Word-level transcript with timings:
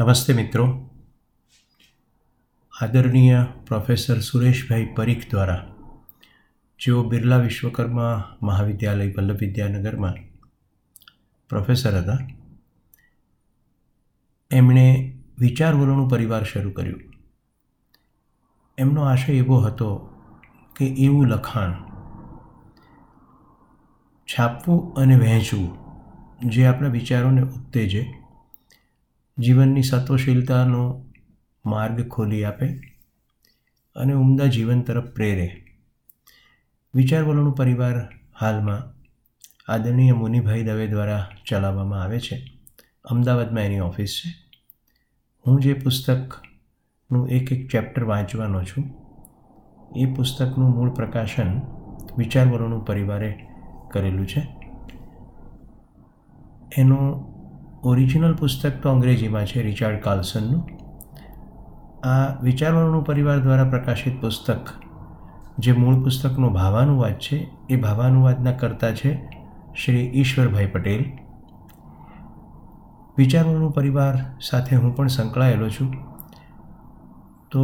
નમસ્તે 0.00 0.32
મિત્રો. 0.32 0.64
આદરણીય 2.72 3.40
પ્રોફેસર 3.66 4.20
સુરેશભાઈ 4.20 4.84
પરીખ 4.96 5.24
દ્વારા 5.30 5.62
જેઓ 6.80 7.00
બિરલા 7.02 7.38
વિશ્વકર્મા 7.38 8.14
મહાવિદ્યાલય 8.42 9.12
વલ્લભ 9.16 9.40
વિદ્યાનગરમાં 9.40 10.16
પ્રોફેસર 11.50 11.98
હતા, 11.98 12.18
એમણે 14.50 14.86
વિચારવલોનું 15.38 16.08
પરિવાર 16.08 16.44
શરૂ 16.44 16.70
કર્યું. 16.70 17.02
એમનો 18.78 19.04
આશય 19.04 19.32
એવો 19.32 19.58
હતો 19.60 19.90
કે 20.76 20.86
એવું 21.06 21.28
લખાણ 21.28 21.74
છાપવું 24.28 24.80
અને 24.94 25.16
વહેંચવું 25.16 25.70
જે 26.48 26.66
આપણા 26.66 26.88
વિચારોને 26.88 27.42
ઉત્તેજે 27.42 28.02
જીવનની 29.38 29.82
સત્વશીલતાનો 29.82 31.04
માર્ગ 31.66 32.08
ખોલી 32.08 32.44
આપે 32.44 32.66
અને 33.96 34.12
ઉમદા 34.12 34.46
જીવન 34.46 34.82
તરફ 34.82 35.04
પ્રેરે. 35.04 35.64
વિચારવલોનું 36.94 37.54
પરિવાર 37.54 38.08
હાલમાં 38.40 38.82
આદરણીય 39.72 40.12
મુનિભાઈ 40.12 40.62
દવે 40.62 40.86
દ્વારા 40.86 41.28
ચલાવવામાં 41.48 42.02
આવે 42.02 42.20
છે. 42.20 42.52
અમદાવાદમાં 43.04 43.62
એની 43.62 43.80
ઓફિસ 43.80 44.20
છે. 44.20 44.30
હું 45.46 45.60
જે 45.60 45.74
પુસ્તકનું 45.74 47.28
એક 47.28 47.52
એક 47.52 47.70
ચેપ્ટર 47.70 48.04
વાંચવાનો 48.04 48.64
છું, 48.64 48.84
એ 49.96 50.06
પુસ્તકનું 50.06 50.70
મૂળ 50.70 50.94
પ્રકાશન 50.94 51.60
વિચારવલોનું 52.18 52.84
પરિવારે 52.84 53.46
કરેલું 53.90 54.26
છે. 54.26 54.42
એનું 56.76 57.29
ઓરિજિનલ 57.84 58.34
પુસ્તક 58.34 58.82
તો 58.82 58.90
અંગ્રેજીમાં 58.90 59.46
છે, 59.46 59.62
રિચાર્ડ 59.62 60.00
કાર્લસનનું. 60.00 60.62
આ 62.04 62.40
વિચારવલોનું 62.42 63.04
પરિવાર 63.04 63.38
દ્વારા 63.38 63.64
પ્રકાશિત 63.64 64.20
પુસ્તક, 64.20 64.68
જે 65.58 65.72
મૂળ 65.72 66.02
પુસ્તકનો 66.04 66.50
ભાવાનુવાદ 66.50 67.16
છે, 67.18 67.48
એ 67.70 67.76
ભાવાનુવાદના 67.76 68.52
કરતા 68.52 68.92
છે 68.92 69.10
શ્રી 69.74 70.10
ઈશ્વરભાઈ 70.14 70.66
પટેલ. 70.66 71.04
વિચારવલોનું 73.18 73.72
પરિવાર 73.72 74.14
સાથે 74.40 74.76
હું 74.76 74.96
પણ 74.96 75.06
સંકળાયેલો 75.06 75.68
છું. 75.68 75.90
તો 77.50 77.62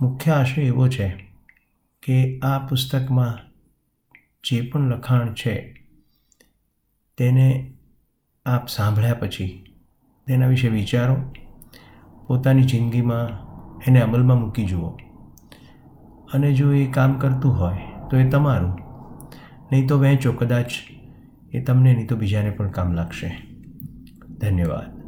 મુખ્ય 0.00 0.30
આશય 0.30 0.62
એવો 0.62 0.88
છે 0.88 1.06
કે 2.02 2.38
આ 2.38 2.58
પુસ્તકમાં 2.58 3.38
જે 4.44 4.62
પણ 4.62 4.88
લખાણ 4.88 5.34
છે, 5.34 5.54
તેને 7.18 7.48
આપ 8.46 8.68
સાંભળ્યા 8.68 9.14
પછી 9.14 9.64
તેના 10.26 10.46
વિશે 10.46 10.68
વિચારો, 10.68 11.16
પોતાની 12.26 12.62
જિંદગીમાં 12.62 13.28
એને 13.86 14.00
અમલમાં 14.00 14.40
મૂકી 14.40 14.64
જુઓ. 14.64 14.88
અને 16.32 16.52
જો 16.52 16.72
એ 16.72 16.86
કામ 16.86 17.18
કરતું 17.18 17.58
હોય 17.60 17.78
તો 18.10 18.16
એ 18.16 18.28
તમારું, 18.28 18.78
નહીં 19.72 19.88
તો 19.88 19.98
વહેંચો, 20.00 20.32
કદાચ 20.32 20.70
એ 21.52 21.62
તમને, 21.62 21.94
નહીં 21.94 22.06
તો 22.06 22.16
બીજાને 22.16 22.50
પણ 22.50 22.70
કામ 22.70 22.92
લાગશે. 22.92 23.46
ધન્યવાદ. 24.38 25.01